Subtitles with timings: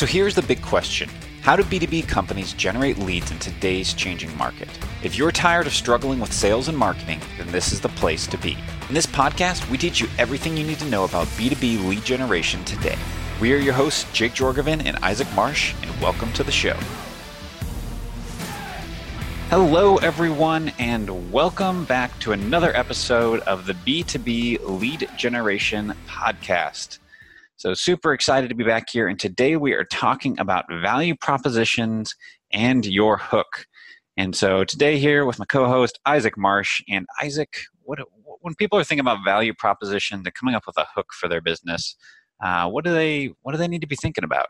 [0.00, 1.10] So here's the big question
[1.42, 4.70] How do B2B companies generate leads in today's changing market?
[5.02, 8.38] If you're tired of struggling with sales and marketing, then this is the place to
[8.38, 8.56] be.
[8.88, 12.64] In this podcast, we teach you everything you need to know about B2B lead generation
[12.64, 12.96] today.
[13.42, 16.78] We are your hosts, Jake Jorgovan and Isaac Marsh, and welcome to the show.
[19.50, 27.00] Hello, everyone, and welcome back to another episode of the B2B Lead Generation Podcast.
[27.60, 29.06] So, super excited to be back here.
[29.06, 32.14] And today we are talking about value propositions
[32.50, 33.66] and your hook.
[34.16, 36.82] And so, today, here with my co host, Isaac Marsh.
[36.88, 37.98] And Isaac, what,
[38.40, 41.42] when people are thinking about value proposition, they're coming up with a hook for their
[41.42, 41.96] business.
[42.42, 44.46] Uh, what do they what do they need to be thinking about?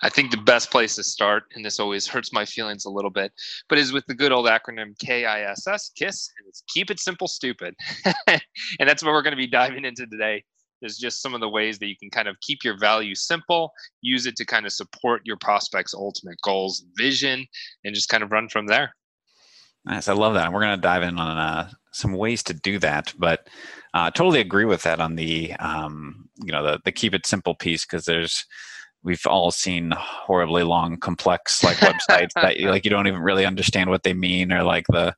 [0.00, 3.10] I think the best place to start, and this always hurts my feelings a little
[3.10, 3.32] bit,
[3.68, 7.74] but is with the good old acronym KISS, KISS, and it's keep it simple, stupid.
[8.26, 8.40] and
[8.78, 10.42] that's what we're going to be diving into today
[10.82, 13.72] is just some of the ways that you can kind of keep your value simple,
[14.00, 17.46] use it to kind of support your prospects' ultimate goals, vision,
[17.84, 18.94] and just kind of run from there.
[19.84, 20.52] Nice, I love that.
[20.52, 23.48] We're going to dive in on uh, some ways to do that, but
[23.94, 27.54] uh, totally agree with that on the um, you know the the keep it simple
[27.54, 28.44] piece because there's
[29.02, 33.88] we've all seen horribly long complex like websites that like you don't even really understand
[33.90, 35.14] what they mean or like the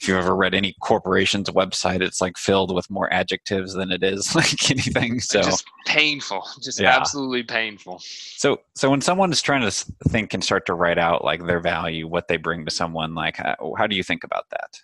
[0.00, 4.02] if you've ever read any corporation's website, it's like filled with more adjectives than it
[4.02, 5.20] is like anything.
[5.20, 6.96] So just painful, just yeah.
[6.96, 8.00] absolutely painful.
[8.00, 9.70] So, so when someone is trying to
[10.08, 13.36] think and start to write out like their value, what they bring to someone, like
[13.36, 14.80] how, how do you think about that?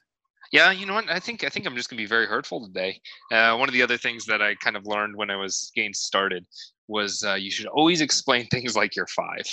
[0.53, 1.11] Yeah, you know what?
[1.11, 3.01] I think I think I'm just gonna be very hurtful today.
[3.33, 5.93] Uh, one of the other things that I kind of learned when I was getting
[5.93, 6.47] started
[6.89, 9.47] was uh, you should always explain things like you're five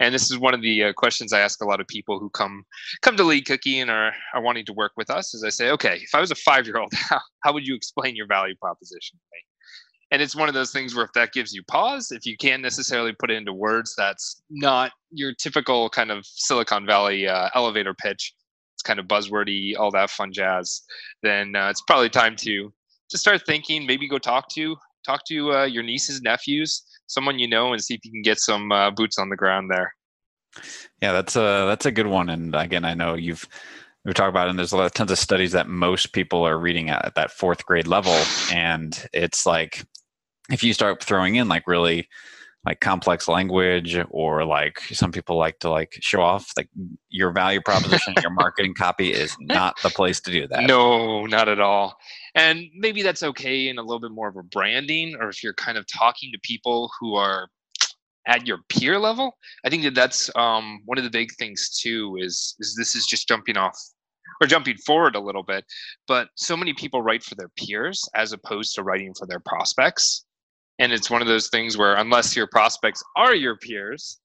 [0.00, 2.30] and this is one of the uh, questions I ask a lot of people who
[2.30, 2.64] come
[3.02, 5.34] come to Lead Cookie and are, are wanting to work with us.
[5.34, 7.74] Is I say, okay, if I was a five year old, how, how would you
[7.74, 9.38] explain your value proposition to me?
[10.12, 12.62] And it's one of those things where if that gives you pause, if you can't
[12.62, 17.94] necessarily put it into words, that's not your typical kind of Silicon Valley uh, elevator
[17.94, 18.34] pitch.
[18.74, 20.82] It's kind of buzzwordy, all that fun jazz.
[21.22, 22.72] Then uh, it's probably time to
[23.10, 23.86] to start thinking.
[23.86, 27.94] Maybe go talk to talk to uh, your nieces, nephews, someone you know, and see
[27.94, 29.94] if you can get some uh, boots on the ground there.
[31.02, 32.28] Yeah, that's a that's a good one.
[32.28, 33.46] And again, I know you've
[34.04, 36.42] we talk about, it, and there's a lot of tons of studies that most people
[36.46, 38.16] are reading at, at that fourth grade level,
[38.50, 39.84] and it's like
[40.50, 42.08] if you start throwing in like really
[42.64, 46.68] like complex language or like some people like to like show off like
[47.08, 51.48] your value proposition your marketing copy is not the place to do that no not
[51.48, 51.96] at all
[52.34, 55.54] and maybe that's okay in a little bit more of a branding or if you're
[55.54, 57.48] kind of talking to people who are
[58.26, 59.36] at your peer level.
[59.64, 63.06] I think that that's um, one of the big things too is is this is
[63.06, 63.78] just jumping off
[64.40, 65.64] or jumping forward a little bit.
[66.06, 70.24] But so many people write for their peers as opposed to writing for their prospects.
[70.78, 74.20] And it's one of those things where unless your prospects are your peers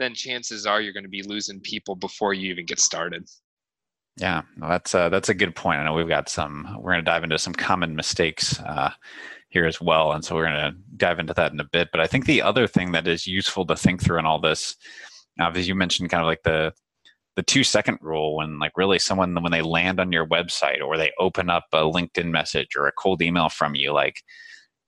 [0.00, 3.28] then chances are you're going to be losing people before you even get started
[4.20, 5.80] yeah that's a, that's a good point.
[5.80, 8.90] I know we've got some we're going to dive into some common mistakes uh,
[9.48, 11.88] here as well and so we're going to dive into that in a bit.
[11.90, 14.76] But i think the other thing that is useful to think through in all this
[15.40, 16.72] uh, as you mentioned kind of like the
[17.36, 20.96] the two second rule when like really someone when they land on your website or
[20.96, 24.22] they open up a linkedin message or a cold email from you like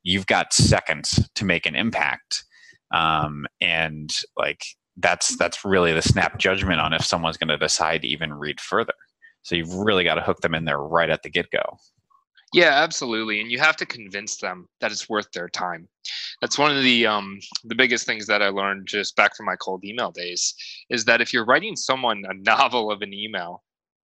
[0.03, 2.45] you've got seconds to make an impact.
[2.93, 4.65] Um, and like
[4.97, 8.61] that's that's really the snap judgment on if someone's going to decide to even read
[8.61, 8.93] further
[9.43, 11.79] so you've really got to hook them in there right at the get-go.
[12.53, 15.89] Yeah absolutely and you have to convince them that it's worth their time.
[16.41, 19.57] That's one of the um, the biggest things that i learned just back from my
[19.57, 20.55] cold email days
[20.91, 23.63] is that if you're writing someone a novel of an email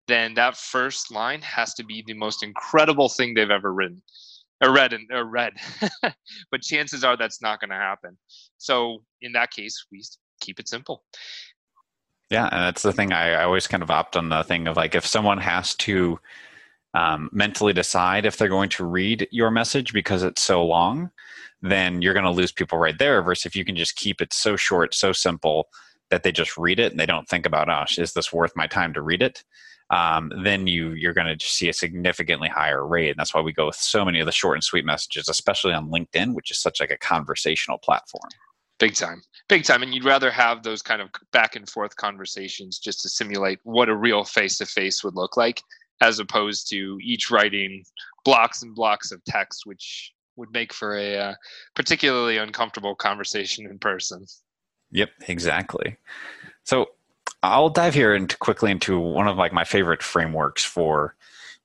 [0.07, 4.01] then that first line has to be the most incredible thing they've ever written
[4.63, 5.53] or read and or read.
[6.51, 8.17] But chances are that's not going to happen.
[8.57, 10.03] So in that case we
[10.39, 11.03] keep it simple
[12.29, 14.77] yeah and that's the thing I, I always kind of opt on the thing of
[14.77, 16.19] like if someone has to
[16.93, 21.11] um, mentally decide if they're going to read your message because it's so long
[21.61, 24.33] then you're going to lose people right there versus if you can just keep it
[24.33, 25.67] so short so simple
[26.09, 28.67] that they just read it and they don't think about oh is this worth my
[28.67, 29.43] time to read it
[29.89, 33.09] um, then you you're going to see a significantly higher rate.
[33.09, 35.73] And that's why we go with so many of the short and sweet messages, especially
[35.73, 38.29] on LinkedIn, which is such like a conversational platform.
[38.79, 39.83] Big time, big time.
[39.83, 43.89] And you'd rather have those kind of back and forth conversations just to simulate what
[43.89, 45.61] a real face to face would look like,
[46.01, 47.83] as opposed to each writing
[48.25, 51.33] blocks and blocks of text, which would make for a uh,
[51.75, 54.25] particularly uncomfortable conversation in person.
[54.91, 55.97] Yep, exactly.
[56.63, 56.87] So
[57.43, 61.15] I'll dive here into quickly into one of like my favorite frameworks for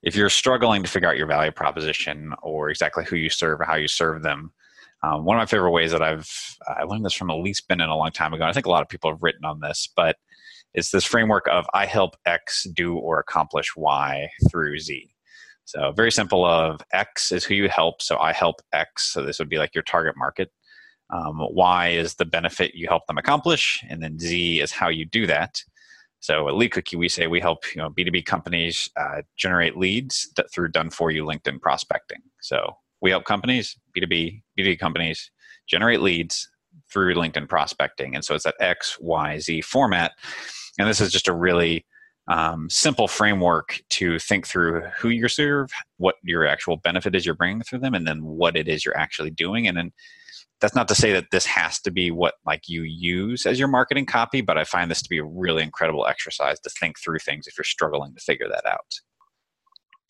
[0.01, 3.65] if you're struggling to figure out your value proposition or exactly who you serve or
[3.65, 4.51] how you serve them.
[5.03, 6.29] Um, one of my favorite ways that I've
[6.67, 8.45] I learned this from Elise Benen a long time ago.
[8.45, 10.15] I think a lot of people have written on this, but
[10.73, 15.13] it's this framework of I help X do or accomplish Y through Z.
[15.65, 16.45] So very simple.
[16.45, 19.13] Of X is who you help, so I help X.
[19.13, 20.51] So this would be like your target market.
[21.09, 25.05] Um, y is the benefit you help them accomplish, and then Z is how you
[25.05, 25.61] do that.
[26.21, 30.29] So at Lead Cookie, we say we help you know B2B companies uh, generate leads
[30.37, 32.21] that, through done for you LinkedIn prospecting.
[32.41, 35.29] So we help companies, B2B, B2B companies
[35.67, 36.49] generate leads
[36.91, 38.15] through LinkedIn prospecting.
[38.15, 40.13] And so it's that X, Y, Z format.
[40.79, 41.85] And this is just a really
[42.29, 47.35] um, simple framework to think through who you serve, what your actual benefit is you're
[47.35, 49.67] bringing through them, and then what it is you're actually doing.
[49.67, 49.91] And then
[50.61, 53.67] that's not to say that this has to be what like you use as your
[53.67, 57.19] marketing copy, but I find this to be a really incredible exercise to think through
[57.19, 59.01] things if you're struggling to figure that out.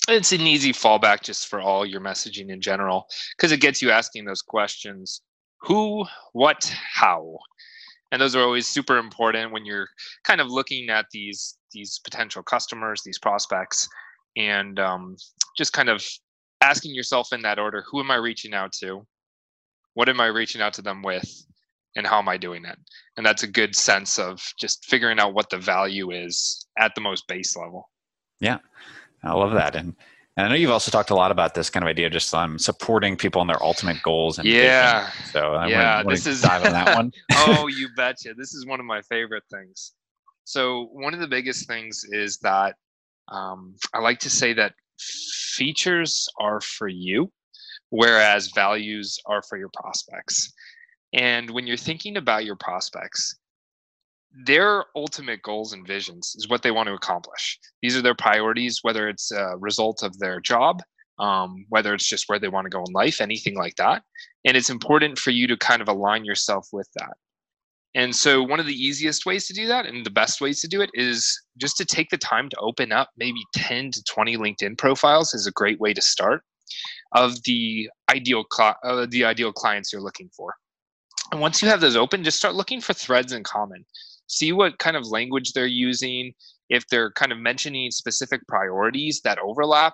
[0.09, 3.07] It's an easy fallback just for all your messaging in general
[3.37, 5.21] because it gets you asking those questions
[5.61, 7.37] who, what, how.
[8.11, 9.87] And those are always super important when you're
[10.23, 13.89] kind of looking at these these potential customers, these prospects,
[14.37, 15.15] and um,
[15.57, 16.05] just kind of
[16.61, 19.07] asking yourself in that order: Who am I reaching out to?
[19.93, 21.45] what am i reaching out to them with
[21.95, 22.77] and how am i doing it
[23.17, 27.01] and that's a good sense of just figuring out what the value is at the
[27.01, 27.89] most base level
[28.39, 28.57] yeah
[29.23, 29.95] i love that and
[30.35, 32.57] and I know you've also talked a lot about this kind of idea, just um,
[32.57, 35.05] supporting people in their ultimate goals and yeah.
[35.05, 35.25] Vision.
[35.31, 37.11] So I yeah, want, this to is dive on that one.
[37.33, 38.33] oh, you betcha!
[38.35, 39.93] This is one of my favorite things.
[40.43, 42.75] So one of the biggest things is that
[43.31, 47.31] um, I like to say that features are for you,
[47.91, 50.51] whereas values are for your prospects.
[51.13, 53.37] And when you're thinking about your prospects,
[54.45, 57.59] their ultimate goals and visions is what they want to accomplish.
[57.81, 60.81] These are their priorities, whether it's a result of their job,
[61.19, 64.03] um, whether it's just where they want to go in life, anything like that.
[64.45, 67.13] And it's important for you to kind of align yourself with that.
[67.95, 70.67] And so, one of the easiest ways to do that and the best ways to
[70.67, 74.35] do it is just to take the time to open up maybe 10 to 20
[74.37, 76.43] LinkedIn profiles, is a great way to start
[77.11, 80.55] of the ideal cl- uh, the ideal clients you're looking for.
[81.31, 83.85] And once you have those open, just start looking for threads in common.
[84.27, 86.33] See what kind of language they're using,
[86.69, 89.93] if they're kind of mentioning specific priorities that overlap.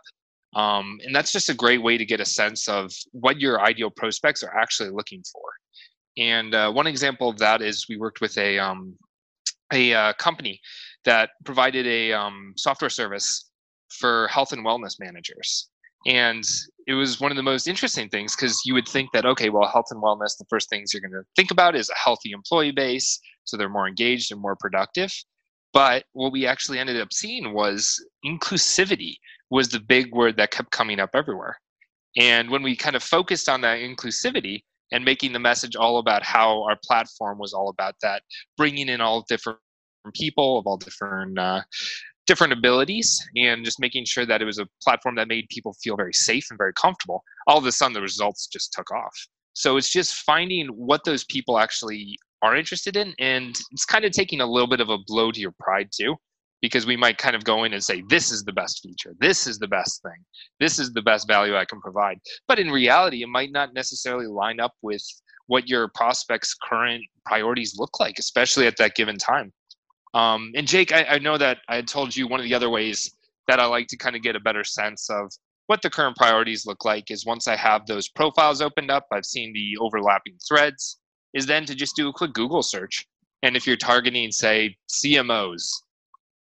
[0.56, 3.92] Um, and that's just a great way to get a sense of what your ideal
[3.92, 5.42] prospects are actually looking for.
[6.18, 8.96] And uh, one example of that is we worked with a um,
[9.72, 10.60] a uh, company
[11.06, 13.50] that provided a um, software service
[13.90, 15.70] for health and wellness managers.
[16.06, 16.44] And
[16.90, 19.70] it was one of the most interesting things because you would think that, okay, well,
[19.70, 22.72] health and wellness, the first things you're going to think about is a healthy employee
[22.72, 23.20] base.
[23.44, 25.14] So they're more engaged and more productive.
[25.72, 29.18] But what we actually ended up seeing was inclusivity
[29.52, 31.60] was the big word that kept coming up everywhere.
[32.18, 36.24] And when we kind of focused on that inclusivity and making the message all about
[36.24, 38.24] how our platform was all about that,
[38.58, 39.60] bringing in all different
[40.16, 41.62] people of all different uh,
[42.30, 45.98] different abilities and just making sure that it was a platform that made people feel
[45.98, 49.16] very safe and very comfortable all of a sudden the results just took off.
[49.54, 54.12] So it's just finding what those people actually are interested in and it's kind of
[54.12, 56.16] taking a little bit of a blow to your pride too
[56.62, 59.16] because we might kind of go in and say this is the best feature.
[59.20, 60.24] This is the best thing.
[60.60, 62.20] This is the best value i can provide.
[62.48, 65.04] But in reality it might not necessarily line up with
[65.48, 69.52] what your prospects current priorities look like especially at that given time
[70.14, 72.70] um, and Jake, I, I know that I had told you one of the other
[72.70, 73.12] ways
[73.48, 75.32] that I like to kind of get a better sense of
[75.68, 79.26] what the current priorities look like is once I have those profiles opened up, I've
[79.26, 81.00] seen the overlapping threads,
[81.34, 83.06] is then to just do a quick Google search.
[83.44, 85.70] And if you're targeting, say, CMOs,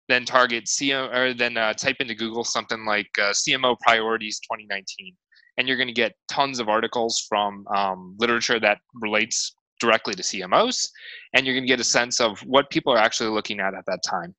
[0.07, 5.15] then target CMO or then uh, type into Google something like uh, CMO priorities 2019,
[5.57, 10.23] and you're going to get tons of articles from um, literature that relates directly to
[10.23, 10.89] CMOs,
[11.33, 13.85] and you're going to get a sense of what people are actually looking at at
[13.87, 14.35] that time.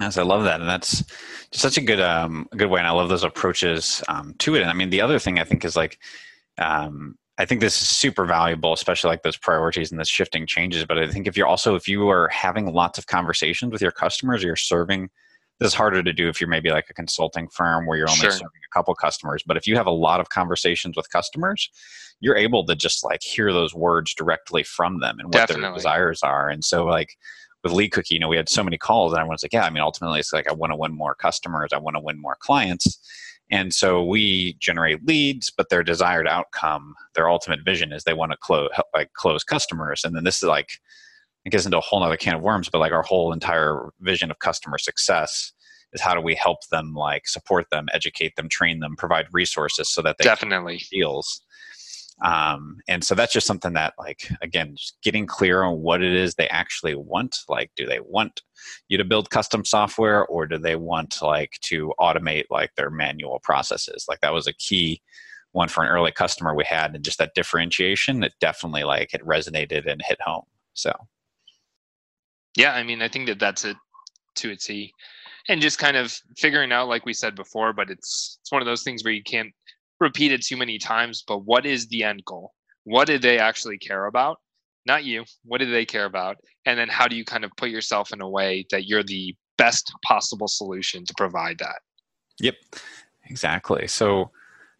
[0.00, 1.04] Yes, I love that, and that's
[1.50, 2.80] just such a good, um, good way.
[2.80, 4.62] And I love those approaches um, to it.
[4.62, 5.98] And I mean, the other thing I think is like,
[6.58, 10.84] um, I think this is super valuable, especially like those priorities and the shifting changes.
[10.84, 13.92] But I think if you're also if you are having lots of conversations with your
[13.92, 15.10] customers, or you're serving
[15.60, 18.20] this is harder to do if you're maybe like a consulting firm where you're only
[18.20, 18.30] sure.
[18.30, 21.70] serving a couple customers but if you have a lot of conversations with customers
[22.20, 25.62] you're able to just like hear those words directly from them and what Definitely.
[25.62, 27.16] their desires are and so like
[27.62, 29.82] with LeadCookie you know we had so many calls and everyone's like yeah i mean
[29.82, 32.98] ultimately it's like i want to win more customers i want to win more clients
[33.50, 38.32] and so we generate leads but their desired outcome their ultimate vision is they want
[38.32, 40.80] to close like close customers and then this is like
[41.44, 44.30] it gets into a whole other can of worms, but like our whole entire vision
[44.30, 45.52] of customer success
[45.92, 49.88] is how do we help them like support them, educate them, train them, provide resources
[49.88, 50.82] so that they definitely.
[50.90, 51.42] deals.
[52.24, 56.14] um, and so that's just something that like again just getting clear on what it
[56.14, 57.38] is they actually want.
[57.48, 58.42] Like do they want
[58.88, 63.40] you to build custom software or do they want like to automate like their manual
[63.42, 64.06] processes?
[64.08, 65.02] Like that was a key
[65.52, 69.24] one for an early customer we had and just that differentiation it definitely like it
[69.24, 70.42] resonated and hit home
[70.74, 70.92] so
[72.56, 73.76] yeah i mean i think that that's it
[74.34, 74.92] to a t
[75.48, 78.66] and just kind of figuring out like we said before but it's it's one of
[78.66, 79.52] those things where you can't
[80.00, 82.52] repeat it too many times, but what is the end goal?
[82.84, 84.38] What do they actually care about?
[84.86, 85.24] Not you.
[85.44, 86.36] What do they care about?
[86.66, 89.34] And then how do you kind of put yourself in a way that you're the
[89.56, 91.80] best possible solution to provide that?
[92.40, 92.56] Yep,
[93.24, 93.86] exactly.
[93.86, 94.30] So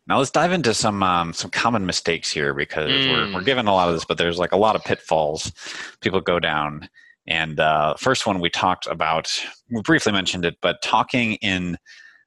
[0.07, 3.11] now let's dive into some um, some common mistakes here because mm.
[3.11, 3.47] we're we're mm.
[3.47, 5.53] given a lot of this, but there's like a lot of pitfalls
[6.01, 6.89] people go down.
[7.27, 9.31] And uh, first one we talked about,
[9.71, 11.79] we briefly mentioned it, but talking in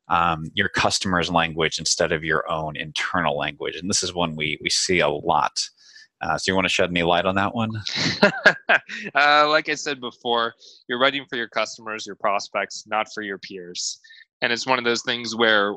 [0.10, 3.75] um, your customer's language instead of your own internal language.
[3.75, 5.60] And this is one we, we see a lot.
[6.22, 7.72] Uh, so you want to shed any light on that one?
[9.16, 10.54] uh, like I said before,
[10.88, 14.00] you're writing for your customers, your prospects, not for your peers.
[14.42, 15.75] And it's one of those things where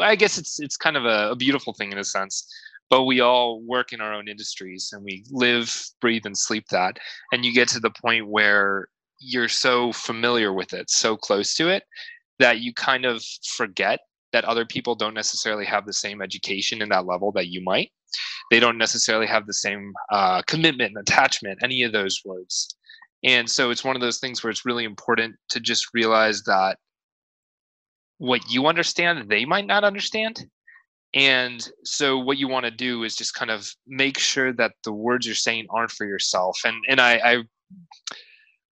[0.00, 2.46] I guess it's it's kind of a, a beautiful thing in a sense.
[2.90, 6.98] But we all work in our own industries and we live, breathe, and sleep that.
[7.32, 8.88] And you get to the point where
[9.20, 11.82] you're so familiar with it, so close to it,
[12.38, 13.22] that you kind of
[13.56, 14.00] forget
[14.32, 17.90] that other people don't necessarily have the same education in that level that you might.
[18.50, 22.74] They don't necessarily have the same uh, commitment and attachment, any of those words.
[23.24, 26.78] And so it's one of those things where it's really important to just realize that
[28.18, 30.46] what you understand, they might not understand.
[31.14, 34.92] And so what you want to do is just kind of make sure that the
[34.92, 36.58] words you're saying aren't for yourself.
[36.64, 37.42] And and I, I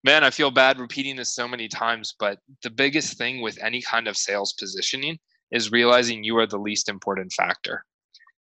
[0.05, 3.81] man, I feel bad repeating this so many times, but the biggest thing with any
[3.83, 5.19] kind of sales positioning
[5.51, 7.85] is realizing you are the least important factor.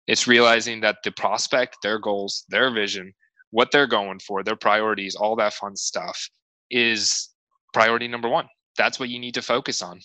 [0.06, 3.12] It's realizing that the prospect, their goals, their vision,
[3.50, 6.28] what they're going for, their priorities, all that fun stuff
[6.70, 7.30] is
[7.73, 8.47] priority number one.
[8.76, 10.00] That's what you need to focus on.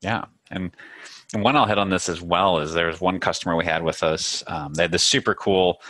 [0.00, 0.24] Yeah.
[0.50, 0.70] And,
[1.34, 4.02] and one I'll hit on this as well is there's one customer we had with
[4.02, 4.42] us.
[4.46, 5.80] Um, they had this super cool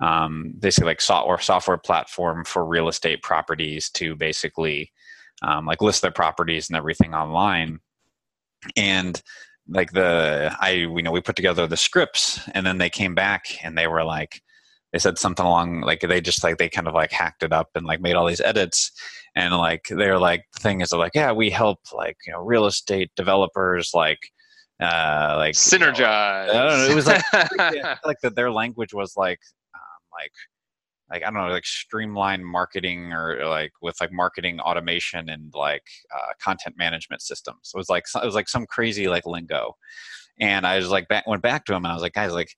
[0.00, 4.92] um, basically like software software platform for real estate properties to basically
[5.42, 7.78] um, like list their properties and everything online
[8.76, 9.22] and
[9.68, 13.46] like the i you know we put together the scripts and then they came back
[13.64, 14.42] and they were like
[14.92, 17.70] they said something along like they just like they kind of like hacked it up
[17.74, 18.92] and like made all these edits
[19.36, 22.66] and like they're like the thing is like yeah we help like you know real
[22.66, 24.18] estate developers like
[24.80, 27.22] uh like synergize you know, I don't know, it was like
[28.04, 29.40] like that their language was like
[29.74, 30.32] um, like
[31.10, 35.84] like I don't know, like streamline marketing or like with like marketing automation and like
[36.14, 37.58] uh, content management systems.
[37.62, 39.76] So it was like it was like some crazy like lingo,
[40.40, 42.50] and I was like back, went back to him and I was like, guys, like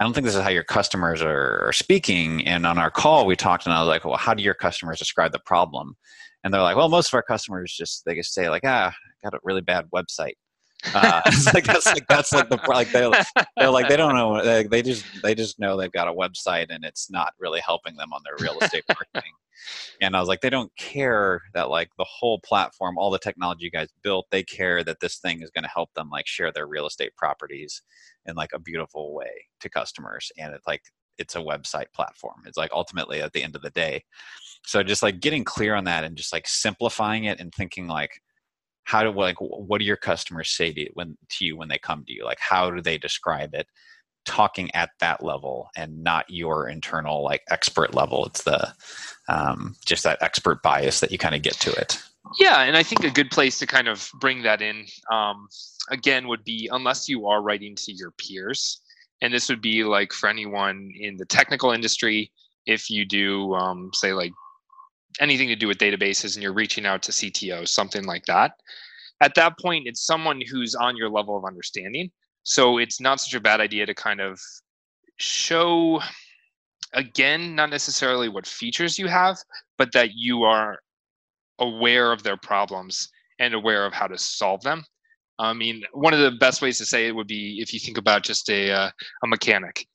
[0.00, 2.46] I don't think this is how your customers are, are speaking.
[2.46, 4.98] And on our call, we talked and I was like, well, how do your customers
[4.98, 5.94] describe the problem?
[6.42, 8.92] And they're like, well, most of our customers just they just say like, ah, I
[9.22, 10.36] got a really bad website.
[10.94, 11.20] Uh,
[11.54, 13.10] like that's like that's like the like they
[13.56, 16.66] they're like they don't know they, they just they just know they've got a website
[16.70, 19.32] and it's not really helping them on their real estate marketing.
[20.00, 23.64] and I was like, they don't care that like the whole platform, all the technology
[23.64, 26.52] you guys built, they care that this thing is going to help them like share
[26.52, 27.82] their real estate properties
[28.26, 30.30] in like a beautiful way to customers.
[30.38, 30.82] And it's like
[31.18, 32.42] it's a website platform.
[32.46, 34.04] It's like ultimately at the end of the day.
[34.66, 38.22] So just like getting clear on that and just like simplifying it and thinking like
[38.90, 41.78] how do like what do your customers say to you when to you when they
[41.78, 42.24] come to you?
[42.24, 43.68] Like how do they describe it?
[44.24, 48.26] Talking at that level and not your internal like expert level.
[48.26, 48.74] It's the
[49.28, 52.02] um, just that expert bias that you kind of get to it.
[52.38, 55.48] Yeah and i think a good place to kind of bring that in um,
[55.90, 58.82] again would be unless you are writing to your peers
[59.22, 62.30] and this would be like for anyone in the technical industry
[62.66, 64.32] if you do um, say like
[65.18, 68.52] anything to do with databases and you're reaching out to CTO, something like that.
[69.20, 72.10] At that point, it's someone who's on your level of understanding.
[72.42, 74.40] So it's not such a bad idea to kind of
[75.16, 76.00] show,
[76.94, 79.36] again, not necessarily what features you have,
[79.76, 80.78] but that you are
[81.58, 84.84] aware of their problems and aware of how to solve them.
[85.38, 87.98] I mean, one of the best ways to say it would be if you think
[87.98, 88.90] about just a, uh,
[89.24, 89.86] a mechanic.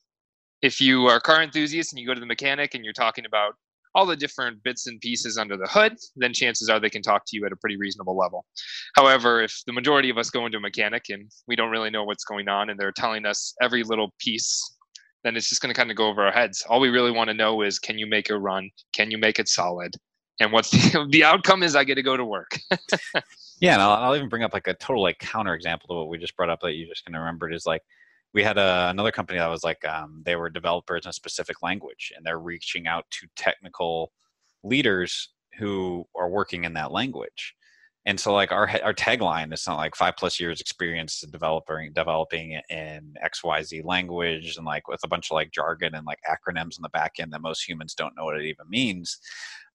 [0.62, 3.26] If you are a car enthusiast and you go to the mechanic and you're talking
[3.26, 3.54] about
[3.96, 7.22] all the different bits and pieces under the hood, then chances are they can talk
[7.26, 8.44] to you at a pretty reasonable level.
[8.94, 12.04] However, if the majority of us go into a mechanic and we don't really know
[12.04, 14.76] what's going on and they're telling us every little piece,
[15.24, 16.62] then it's just going to kind of go over our heads.
[16.68, 18.70] All we really want to know is can you make it run?
[18.92, 19.94] Can you make it solid?
[20.40, 22.50] And what's the, the outcome is I get to go to work.
[23.60, 26.08] yeah, and I'll, I'll, even bring up like a total like counter example to what
[26.08, 27.80] we just brought up that you just kind of remembered is like
[28.36, 31.62] we had a, another company that was like um, they were developers in a specific
[31.62, 34.12] language and they're reaching out to technical
[34.62, 37.54] leaders who are working in that language.
[38.04, 42.60] And so like our our tagline is not like five plus years experience developing developing
[42.68, 46.82] in xyz language and like with a bunch of like jargon and like acronyms in
[46.82, 49.18] the back end that most humans don't know what it even means.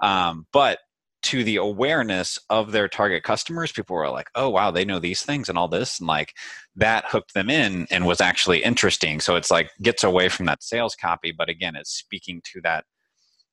[0.01, 0.77] Um, but
[1.23, 5.23] to the awareness of their target customers people were like oh wow they know these
[5.23, 6.33] things and all this and like
[6.75, 9.19] that hooked them in and was actually interesting.
[9.19, 12.85] So it's like gets away from that sales copy but again it's speaking to that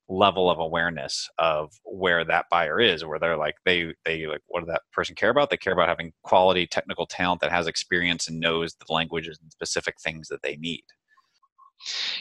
[0.09, 4.61] level of awareness of where that buyer is where they're like they they like what
[4.61, 5.51] does that person care about?
[5.51, 9.53] They care about having quality technical talent that has experience and knows the languages and
[9.53, 10.85] specific things that they need.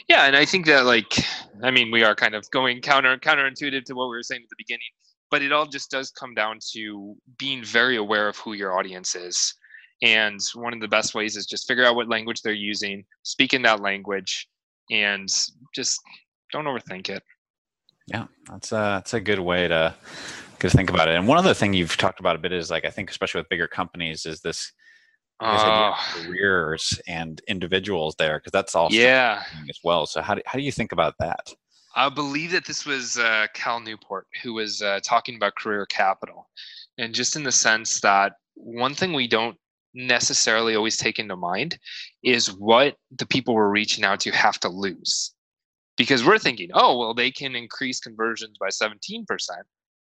[0.08, 1.18] Yeah and i think that like
[1.64, 4.48] i mean we are kind of going counter counterintuitive to what we were saying at
[4.48, 4.86] the beginning
[5.30, 9.14] but it all just does come down to being very aware of who your audience
[9.14, 9.54] is
[10.02, 13.52] and one of the best ways is just figure out what language they're using speak
[13.52, 14.48] in that language
[14.90, 15.28] and
[15.74, 16.00] just
[16.52, 17.22] don't overthink it
[18.08, 19.94] yeah, that's a that's a good way to
[20.60, 21.14] to think about it.
[21.14, 23.48] And one other thing you've talked about a bit is like I think especially with
[23.48, 24.72] bigger companies is this,
[25.40, 30.06] uh, careers and individuals there because that's also yeah as well.
[30.06, 31.52] So how do how do you think about that?
[31.98, 36.48] I believe that this was uh, Cal Newport who was uh, talking about career capital,
[36.96, 39.56] and just in the sense that one thing we don't
[39.94, 41.76] necessarily always take into mind
[42.22, 45.34] is what the people we're reaching out to have to lose
[45.96, 49.24] because we're thinking, oh, well, they can increase conversions by 17%.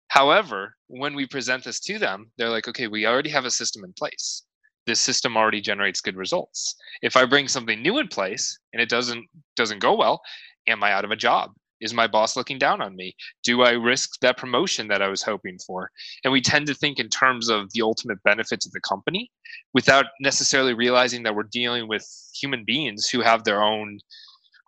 [0.08, 3.84] However, when we present this to them, they're like, okay, we already have a system
[3.84, 4.42] in place.
[4.84, 6.74] This system already generates good results.
[7.02, 9.24] If I bring something new in place and it doesn't
[9.54, 10.20] doesn't go well,
[10.66, 11.52] am I out of a job?
[11.80, 13.14] Is my boss looking down on me?
[13.42, 15.90] Do I risk that promotion that I was hoping for?
[16.22, 19.30] And we tend to think in terms of the ultimate benefits of the company
[19.72, 23.98] without necessarily realizing that we're dealing with human beings who have their own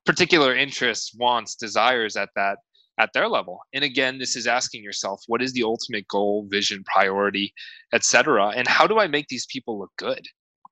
[0.04, 2.58] particular interests, wants, desires at that
[2.98, 3.60] at their level.
[3.74, 7.52] And again, this is asking yourself, what is the ultimate goal, vision, priority,
[7.92, 8.52] etc.
[8.56, 10.26] And how do I make these people look good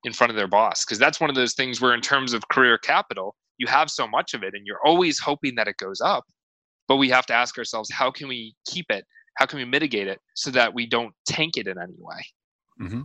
[0.04, 0.85] in front of their boss?
[0.85, 4.06] Because that's one of those things where in terms of career capital, you have so
[4.06, 6.24] much of it and you're always hoping that it goes up.
[6.88, 9.04] But we have to ask ourselves, how can we keep it?
[9.36, 12.26] How can we mitigate it so that we don't tank it in any way?
[12.80, 13.02] Mm-hmm.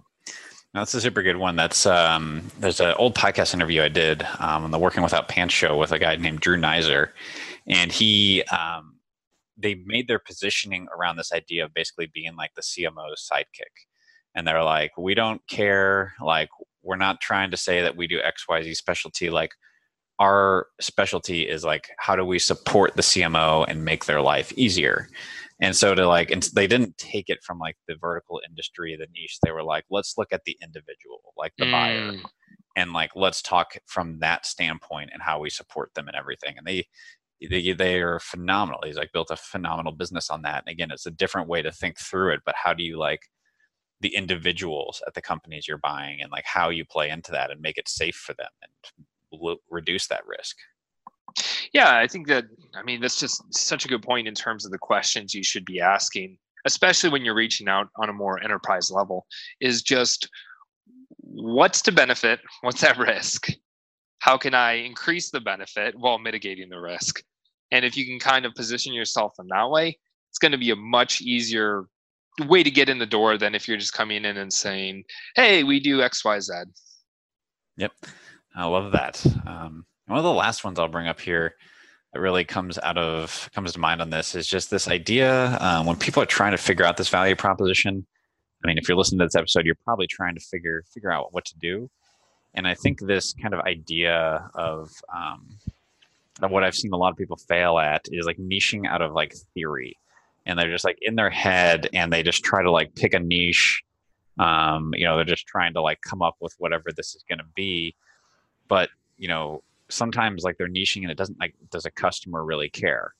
[0.74, 1.56] That's a super good one.
[1.56, 5.54] That's um, there's an old podcast interview I did um, on the Working Without Pants
[5.54, 7.10] show with a guy named Drew Neisser,
[7.66, 9.00] and he um,
[9.58, 13.88] they made their positioning around this idea of basically being like the CMO's sidekick,
[14.36, 16.50] and they're like, we don't care, like
[16.84, 19.52] we're not trying to say that we do X Y Z specialty, like
[20.20, 25.08] our specialty is like how do we support the CMO and make their life easier?
[25.62, 29.08] And so to like and they didn't take it from like the vertical industry the
[29.14, 29.38] niche.
[29.44, 31.72] They were like let's look at the individual like the mm.
[31.72, 32.30] buyer
[32.76, 36.56] and like let's talk from that standpoint and how we support them and everything.
[36.58, 36.86] And they
[37.50, 38.82] they, they are phenomenal.
[38.84, 40.64] He's like built a phenomenal business on that.
[40.66, 43.22] And again it's a different way to think through it but how do you like
[44.02, 47.62] the individuals at the companies you're buying and like how you play into that and
[47.62, 50.56] make it safe for them and l- reduce that risk
[51.74, 54.72] yeah, I think that, I mean, that's just such a good point in terms of
[54.72, 58.90] the questions you should be asking, especially when you're reaching out on a more enterprise
[58.90, 59.26] level,
[59.62, 60.30] is just
[61.20, 62.40] what's the benefit?
[62.62, 63.48] What's that risk?
[64.20, 67.22] How can I increase the benefit while mitigating the risk?
[67.72, 69.98] And if you can kind of position yourself in that way,
[70.30, 71.86] it's going to be a much easier
[72.48, 75.04] way to get in the door than if you're just coming in and saying,
[75.36, 76.66] hey, we do XYZ.
[77.78, 77.92] Yep.
[78.56, 79.26] I love that.
[79.48, 81.56] Um, one of the last ones I'll bring up here
[82.14, 85.86] that really comes out of comes to mind on this is just this idea um,
[85.86, 88.06] when people are trying to figure out this value proposition.
[88.64, 91.34] I mean, if you're listening to this episode, you're probably trying to figure figure out
[91.34, 91.90] what to do.
[92.56, 95.48] And I think this kind of idea of um,
[96.42, 99.14] of what I've seen a lot of people fail at is like niching out of
[99.14, 99.96] like theory,
[100.46, 103.20] and they're just like in their head, and they just try to like pick a
[103.20, 103.84] niche.
[104.40, 107.40] Um, you know, they're just trying to like come up with whatever this is going
[107.40, 107.96] to be.
[108.70, 112.70] But you know, sometimes like they're niching and it doesn't like does a customer really
[112.70, 113.14] care?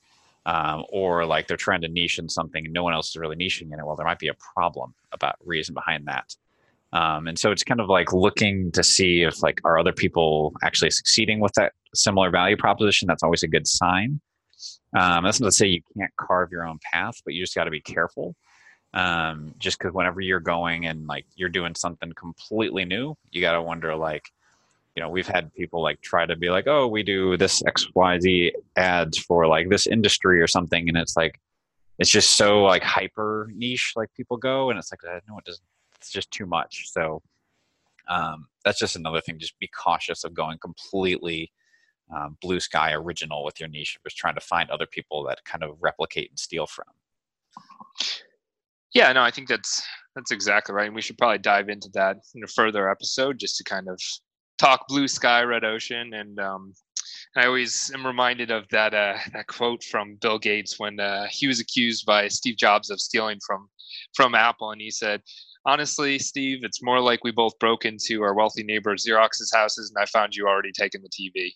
[0.46, 3.36] Um, or like they're trying to niche in something and no one else is really
[3.36, 6.34] niching in it well there might be a problem about reason behind that.
[6.94, 10.54] Um, and so it's kind of like looking to see if like are other people
[10.64, 13.08] actually succeeding with that similar value proposition?
[13.08, 14.22] That's always a good sign.
[14.98, 17.66] Um, that's not to say you can't carve your own path but you just got
[17.66, 18.36] to be careful.
[18.92, 23.52] Um, just because whenever you're going and like you're doing something completely new you got
[23.52, 24.32] to wonder like
[25.00, 28.52] you know we've had people like try to be like oh we do this xyz
[28.76, 31.40] ads for like this industry or something and it's like
[32.00, 35.64] it's just so like hyper niche like people go and it's like no it doesn't
[35.96, 37.22] it's just too much so
[38.10, 39.38] Um, that's just another thing.
[39.40, 41.52] Just be cautious of going completely
[42.14, 44.00] um, blue sky original with your niche.
[44.04, 46.88] Just trying to find other people that kind of replicate and steal from.
[48.96, 49.84] Yeah, no, I think that's
[50.16, 50.88] that's exactly right.
[50.88, 54.02] And we should probably dive into that in a further episode just to kind of
[54.60, 56.74] talk blue sky, red ocean, and um,
[57.36, 61.48] I always am reminded of that uh, that quote from Bill Gates when uh, he
[61.48, 63.70] was accused by Steve Jobs of stealing from
[64.14, 65.22] from Apple, and he said,
[65.66, 70.02] "Honestly, Steve, it's more like we both broke into our wealthy neighbor Xerox's houses, and
[70.02, 71.52] I found you already taking the TV."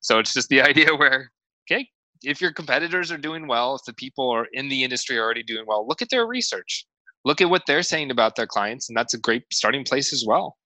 [0.00, 1.32] So it's just the idea where,
[1.64, 1.88] okay,
[2.22, 5.42] if your competitors are doing well, if the people are in the industry are already
[5.42, 6.86] doing well, look at their research,
[7.24, 10.24] look at what they're saying about their clients, and that's a great starting place as
[10.26, 10.56] well.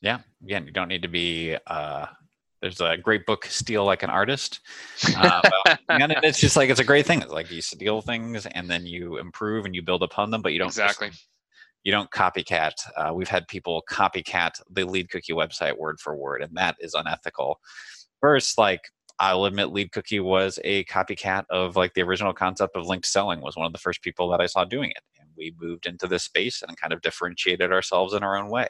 [0.00, 2.06] Yeah, again, you don't need to be uh,
[2.60, 4.60] there's a great book, Steal Like an Artist.
[5.16, 5.40] Uh,
[5.88, 7.22] and it's just like it's a great thing.
[7.22, 10.52] It's like you steal things and then you improve and you build upon them, but
[10.52, 11.08] you don't exactly.
[11.08, 11.26] Just,
[11.84, 12.72] you don't copycat.
[12.96, 16.92] Uh, we've had people copycat the Lead Cookie website word for word, and that is
[16.92, 17.58] unethical.
[18.20, 18.82] First, like
[19.18, 23.40] I'll admit, Lead Cookie was a copycat of like the original concept of LinkedSelling.
[23.40, 26.06] Was one of the first people that I saw doing it, and we moved into
[26.06, 28.68] this space and kind of differentiated ourselves in our own way.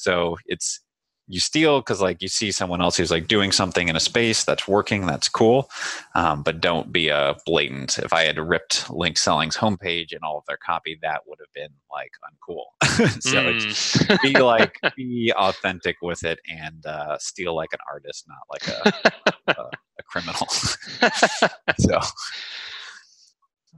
[0.00, 0.80] So it's
[1.30, 4.42] you steal because like you see someone else who's like doing something in a space
[4.42, 5.70] that's working that's cool
[6.16, 7.98] um, but don't be a blatant.
[7.98, 11.52] If i had ripped link selling's homepage and all of their copy that would have
[11.54, 12.64] been like uncool.
[13.20, 14.22] So mm.
[14.22, 19.52] be like be authentic with it and uh, steal like an artist not like a,
[19.52, 20.46] a, a criminal.
[21.78, 22.00] So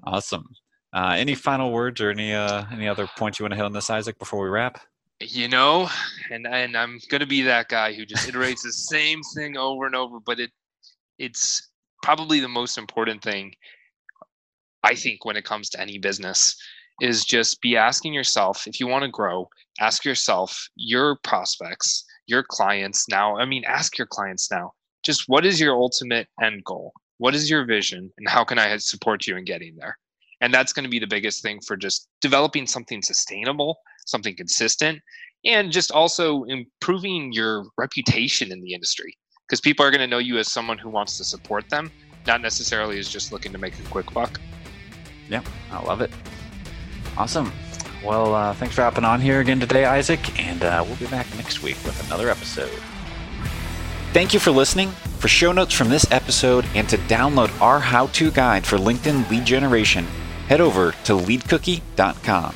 [0.05, 0.49] awesome.
[0.95, 3.73] Uh, any final words or any uh, any other points you want to hit on
[3.73, 4.81] this isaac before we wrap
[5.31, 5.89] you know
[6.31, 9.95] and and i'm gonna be that guy who just iterates the same thing over and
[9.95, 10.51] over but it
[11.19, 11.71] it's
[12.03, 13.53] probably the most important thing
[14.83, 16.57] i think when it comes to any business
[17.01, 19.49] is just be asking yourself if you want to grow
[19.81, 25.45] ask yourself your prospects your clients now i mean ask your clients now just what
[25.45, 26.93] is your ultimate end goal?
[27.19, 29.99] What is your vision and how can i support you in getting there?
[30.41, 35.01] And that's going to be the biggest thing for just developing something sustainable something consistent,
[35.45, 40.19] and just also improving your reputation in the industry because people are going to know
[40.19, 41.91] you as someone who wants to support them,
[42.27, 44.41] not necessarily as just looking to make a quick buck.
[45.29, 46.11] Yeah, I love it.
[47.17, 47.53] Awesome.
[48.05, 51.27] Well, uh, thanks for hopping on here again today, Isaac, and uh, we'll be back
[51.37, 52.73] next week with another episode.
[54.13, 54.91] Thank you for listening.
[55.19, 59.31] For show notes from this episode and to download our how to guide for LinkedIn
[59.31, 60.05] lead generation,
[60.49, 62.55] head over to leadcookie.com.